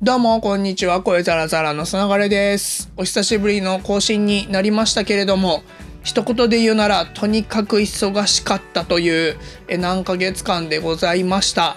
[0.00, 1.02] どうも、こんにちは。
[1.02, 2.88] 声ザラザラのつながれです。
[2.96, 5.64] お久しぶりの更新になりましたけれども、
[6.04, 11.76] 一言で言うなら、とにかく忙しかったというえ何ヶ月間でございました。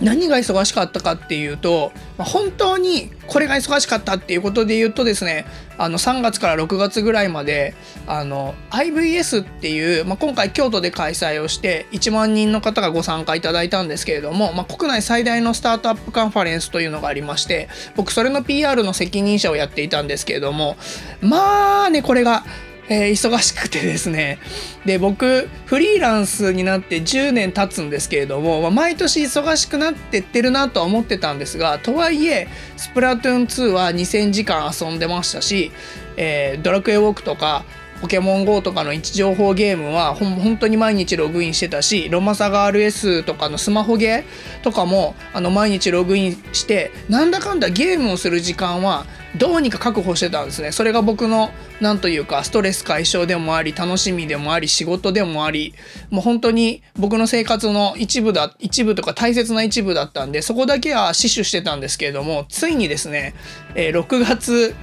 [0.00, 5.46] 何が忙しかったかっていうと、本当にこれが忙しかったっていうことで言うとですね
[5.78, 7.74] あの3月から6月ぐらいまで
[8.06, 20.76] あの IVS っていう、まあ、今回京都で開催をして1万人の方がご参加いただいたんですけれども、まあ、国内最大のスタートアップカンファレンスというのがありまして僕それの PR の責任者をやっていたんですけれども
[21.20, 22.44] まあねこれが
[22.88, 24.38] えー、忙しくてですね。
[24.84, 35.72] で僕フリーランスになって10年経つんですけれども、まあ、毎年忙しくなってってるなとは思ってたんですがとはいえスプラトゥーン2は2,000時間遊んでましたし、
[36.16, 37.64] えー、ドラクエウォークとか
[38.04, 49.06] ポケモン GO とかの位置情報ゲームはほ本当に毎日ログインしてたしロマサガ RS とかのスマホゲーとかもあの毎日ログインしてなんだかんだゲームをする時間は
[49.38, 50.70] どうにか確保してたんですね。
[50.70, 55.72] それが僕の何というかストレス解消でもあり楽しみでもあり仕事でもあり
[56.10, 63.34] もう本当に僕の生活の一部だ一部とか大切な一部だったんでそこだけは死守してたんですけれどもついにですね、
[63.74, 64.74] えー、6月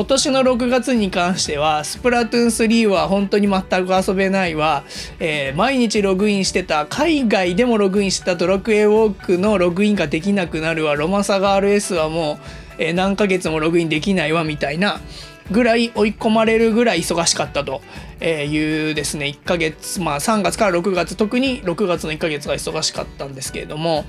[0.00, 4.82] 今年の6月に関してはスプラトゥーン3は本当に全く遊べないわ、
[5.18, 10.94] えー、毎日ログインしてた海外でもログインしてたドラクエウォークのログインができなくなるわ。
[10.94, 12.38] ロマサガ RS はも
[12.78, 15.02] うえ何ヶ月もログインできないわみたいな
[15.50, 17.82] ぐらい追い込まれるぐらい忙しかったと。
[18.22, 24.04] いうですね1ヶ月まあ3月から6月特に6月の1ヶ月が忙しかったんですけれども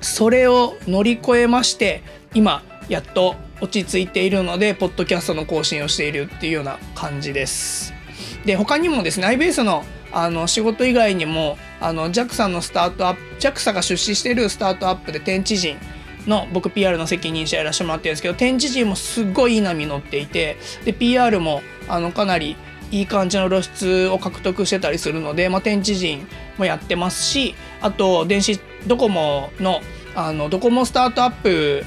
[0.00, 2.02] それを乗り越えまして
[2.34, 7.94] 今やっと落ち着いているのでポッドキャストの更新をしているっていうような感じです。
[8.44, 15.76] で他にもですね iBase のあの仕事以外にもあの JAXA のスタートアップ JAXA が出資しているスタートアップで天地人
[16.26, 22.56] の僕 PR の責任者やらせてもらってるんですけど天地人もすっごいいい波乗っていてで PR もあのかなり
[22.90, 29.80] いい感じの露出を獲得してたりするので、まあ、天地人もやってますしあと電子ドコモの
[30.14, 31.84] あのドコモスタートアップ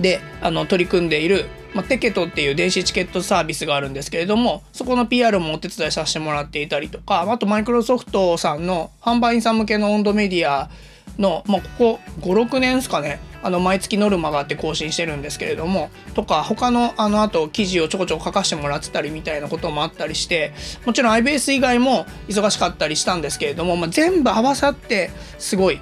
[0.00, 10.70] であの取り組んでいる、まあ、テケトっていう電子チケットサービスがあるんですけれどもそこの PR もお手伝いさせてもらっていたりとかあとマイクロソフトさんの販売員さん向けの温度メディア
[11.18, 20.52] の、まあ、ここ56年ですかねあの毎月ノルマがあって更新してるんですけれどもとか他のあのあと記事をちょこちょこ書かせてもらってたりみたいなこともあったりして
[20.84, 25.80] もちろん iBase 以外も忙しかったりしたんですけれども、まあ、全部合わさってすごい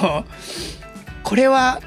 [0.00, 0.24] あの
[1.22, 1.80] これは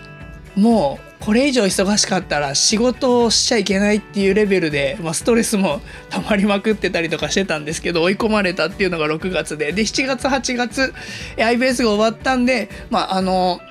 [0.56, 9.72] もうこれ以上忙しかったら仕事をしちゃいけないっていうレベルで、まあ、ストレスも溜まりまくってたりとかしてたんですけど追い込まれたっていうのが6月で。
[9.72, 10.94] で7月8月
[11.38, 13.62] IBS が終わったんでまああの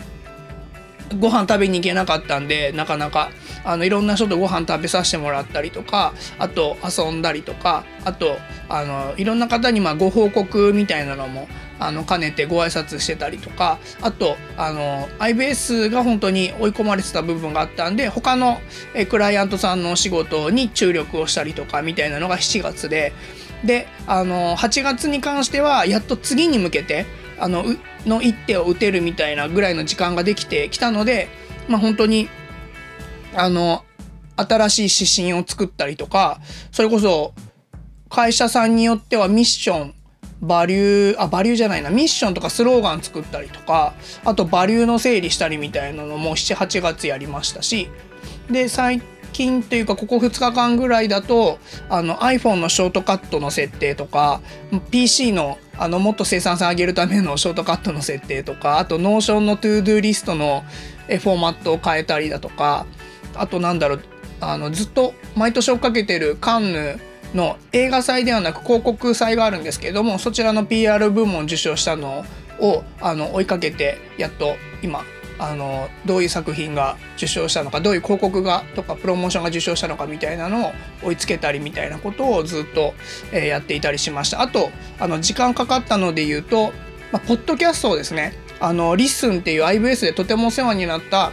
[1.19, 3.31] ご飯食べに行けなかったんでなかなか
[3.65, 8.37] あのいろんな人とご飯食べさせてもらったりとかあと遊んだりとかあと
[8.69, 11.49] あのいろんな方にまあご報告みたいなのも
[11.81, 18.61] あの兼ねてご挨拶してたりとかあとあの IBS が本当に追い込まれてた部分があったんで他の
[18.95, 23.13] えクライアントさんのお仕事に注力をしたりとかみたいなのが7月で。
[23.65, 27.05] であの8月に関してはやっと次に向けて
[27.39, 27.65] あの
[28.07, 31.29] の一手を打てるみたいなぐらいの時間ができてきたので、
[31.69, 32.31] まあ、本当に
[33.35, 33.85] あの
[34.37, 36.41] 新しい指針を作ったりとか
[36.73, 37.35] それこそ
[38.09, 39.95] 会社さんによってはミッション
[40.43, 41.91] バリューあバリューじゃないな。
[41.91, 47.89] ミッションとかスローガン作ったりとかあとバリューの整理したりみたいなのも78月やりましたし
[48.51, 49.03] で最
[49.33, 51.59] 近というかここ2日間ぐらいだと
[51.89, 54.41] あの iPhone のショートカットの設定とか
[54.91, 60.63] PC のあのもっと生産性上げるためのショートカットの設定とかあと Notion の ToDo リストの
[61.07, 62.87] フォーマットを変えたりだとか
[63.35, 64.03] あとなんだろう
[64.41, 67.01] あのずっと毎年追っかけてるカンヌ
[67.35, 72.25] の映画祭ではなく広告祭があるんですけれどもそちらの PR 部門受賞したの
[72.61, 75.05] をあの追いかけてやっと今
[75.39, 80.73] あのどういう作品が受賞したのかどういう広告がとかプロモーションが受賞したのかみたいなのを
[81.03, 82.93] 追いつけたりみたいなことをずっと、
[83.33, 84.43] えー、やっていたりしました。
[84.43, 86.73] あとあの時間かかったので言うと、
[87.11, 91.33] まあ、ポッドキャストをですねあの LISTEN っていう IBS でとてもお世話になった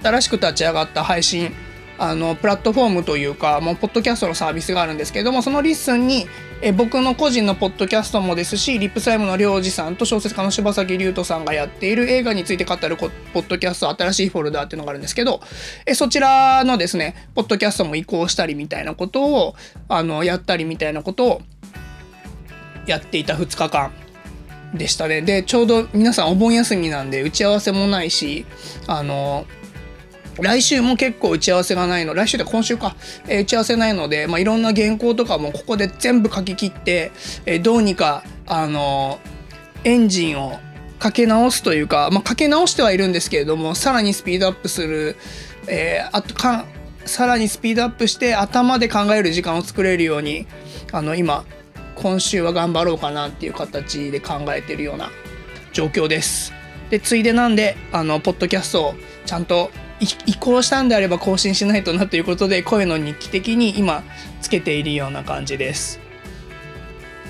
[0.00, 1.52] 新しく立ち上がった配信
[1.98, 6.26] あのプラットフォームというかもうポッドキャストのサービスがあるんですけれどもその LISTEN に
[6.62, 15.40] え僕の個人のポッドキャストもですし RIP SLYME の RYO-Z さんと小説家の柴崎竜人さんがやっている映画について語るポッドキャスト新しいフォルダーっていうのがあるんですけど
[15.86, 19.54] えそちらのですねポッドキャストも移行したりみたいなことを
[19.88, 21.42] あのやったりみたいなことを
[22.86, 23.92] やっていた2日間
[24.74, 25.22] でしたね。
[25.22, 28.44] でちょうど皆さんお盆休みなんで打ち合わせもないし
[28.86, 29.46] あの
[30.40, 32.96] 来週も結構打ち合わせがないの来週で今週か、
[33.26, 37.12] えー、打ち合わせないので、まあ、いろんな原稿とかもここで全部書き切って、
[37.46, 39.18] えー、どうにかあの
[39.84, 40.58] エンジンを
[40.98, 45.16] かけ直すというか、まあ、かけ直してはいるんですけれどもさらにスピードアップする、
[45.68, 46.66] えー、あとか
[47.04, 50.46] さらにスピードアップして頭で考える時間を作れるように
[50.92, 51.44] あの今
[51.94, 55.10] 今週は頑張ろうかなっていう形で考えてるような
[55.72, 56.52] 状況です。
[56.90, 58.94] でついでなんであのポッドキャストを
[59.26, 64.04] ちゃんと移行したんであれば更新しないとなということで声の日記的に今
[64.40, 66.00] つけているような感じです。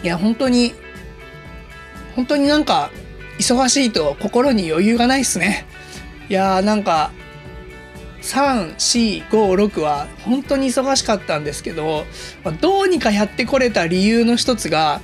[0.03, 0.75] いや本当に
[2.15, 2.91] 本当になんか
[3.39, 5.67] 忙しいと心に余裕がないっすね。
[6.29, 7.11] いやーなんか
[8.23, 12.05] 3456は本当に忙しかったんですけど、
[12.61, 15.01] どうにかやってこれた理由の一つが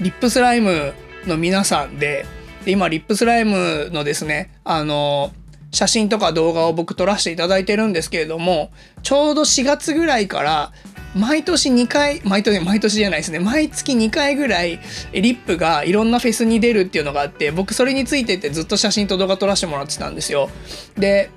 [0.00, 0.94] リップスライム
[1.26, 2.24] の皆さんで
[2.64, 5.32] で今リップスライムのですねあの
[5.72, 8.70] 写真とか動画を僕撮らせていただいてるんですけれども
[9.02, 10.72] ちょうど4月ぐらいから
[11.14, 14.80] 毎年2回毎年毎年じゃないですね毎月2回ぐらい
[15.12, 20.50] リップがいろんなフェスに出るっていうのがあって僕それについてってずっと写真と動画撮らせてもらってたんですよ。
[20.98, 21.30] で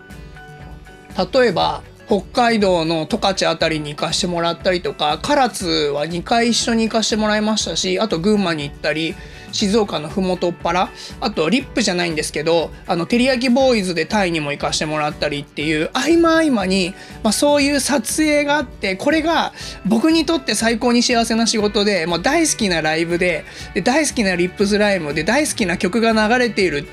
[1.34, 9.16] 例えば北海道の十勝辺りに行かしてもらったりとか唐津は2回一緒に行かしてもらいましたしあと群馬に行ったり
[9.52, 10.90] 静岡の麓っ腹
[11.22, 16.94] あとリップじゃないんですけどあの照り焼きボーイズでタイにも行かしてもらったりっていう合間合間に、
[17.24, 19.54] まあ、そういう撮影があってこれが
[19.86, 26.86] 僕にとって最高に幸せな仕事で、まあ、大好きなライブでで大好きなリップスライムで大好きな曲が流れている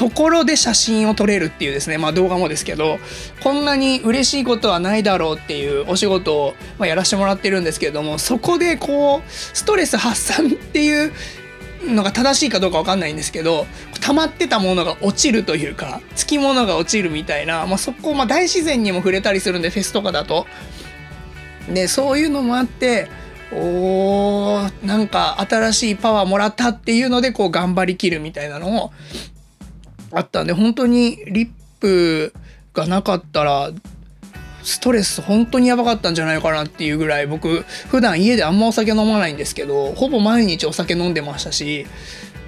[0.00, 2.98] ところで写真を撮れるっていうですね、まあ動画もですけど、
[3.42, 11.12] こんなに嬉しいことはないだろうっていうお仕事を、まやらせてもらってるんですけれども、そこでこう、ストレス発散っていう
[11.86, 13.66] のが正しいかどうかわかんないんですけど、
[14.00, 20.46] 溜まってたものが落ちるというか、つきものが落ちるみたいな、まあそこ、まあ大自然にも触れたりするんで、フェスとかだと。
[21.68, 23.08] で、そういうのもあって、
[23.52, 28.92] おーなんか新しいパワーもらったっていうのでこう頑張りきるみたいなのを
[30.12, 31.50] あったんで本当にリッ
[31.80, 32.32] プ
[32.74, 33.70] がなかったら
[34.62, 41.86] ストレス本当にやばかったんじゃないかなっていうぐらい僕普段家であんまお酒飲まないんですけどほぼ毎日お酒飲んでましたし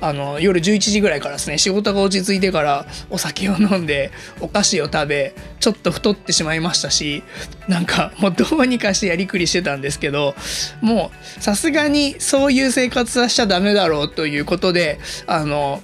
[0.03, 4.11] あの夜11時ぐらいからですね仕事が落ち着いてからお酒を飲んで
[4.41, 7.23] お菓子を食べちょっと太ってしまいましたし
[7.69, 10.35] なんかもうどうにかしてやりくりしてたんですけど
[10.81, 14.99] もうさすがにそういう生活はしちゃダメだろうということで
[15.29, 15.81] あの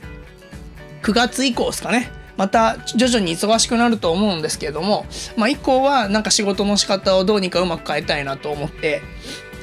[1.02, 5.04] 9月以降ですかねまた徐々に忙しくなると思うんですけれども、
[5.36, 9.02] まあ、以降はなんか仕事の仕方をどうにかうまく変えたいなと思って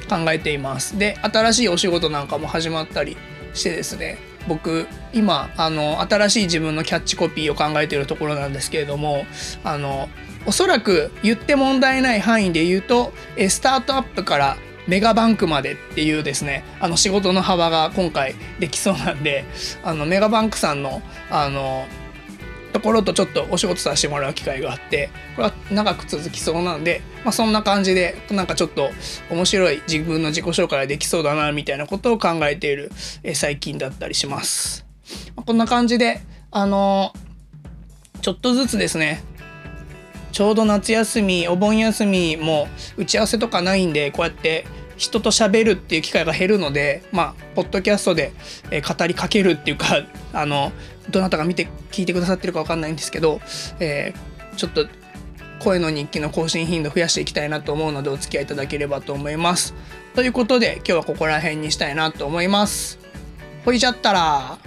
[0.08, 0.98] 考えています。
[0.98, 3.16] で新しいお仕事なんかも始まったり
[3.54, 9.24] してですね僕今あの新しい自分のキャッチコピーを考えているところなんですけれども
[9.64, 10.08] あの
[10.46, 13.12] おそらく言って問題ない範囲で言うと
[13.48, 14.56] スタートアップから
[14.86, 19.44] メガバンクまでっていうですねあの仕事の幅が今回できそうなんで
[19.82, 21.86] あのメガバンクさんのあの
[22.76, 28.90] ところとちょっとお仕事させてもらう機会があってこれは長く続きそうなんで、まあ、そんな感じでなんかちょっと
[29.30, 32.92] 面白い自分の自己紹介ができそうだなみたいなことを考えている
[33.34, 34.84] 最近だったりします。
[35.36, 36.20] まあ、こんな感じで
[36.50, 37.14] あの
[38.20, 39.22] ちょっとずつですね
[40.32, 48.32] ちょうど夏休みお盆休みも打ち合わせとかないんでこうやって人と喋るっていう機会が減るのでまあポッドキャストで、
[48.70, 50.72] え語りかけるっていうか あの
[51.10, 53.40] どなたが見て聞いてくださってるかわかんないんですけど、
[53.78, 54.86] えー、ちょっと
[55.58, 59.74] 声の日記の更新頻度増やしていきたいなと思うのでお付き合いいただければと思います。
[60.14, 62.98] ということで今日はここら辺にしたいなと思います。
[63.64, 64.58] ほいじゃったら